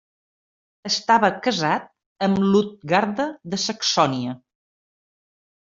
Estava 0.89 1.29
casat 1.49 1.85
amb 2.29 2.41
Lutgarda 2.55 3.29
de 3.53 3.63
Saxònia. 3.67 4.37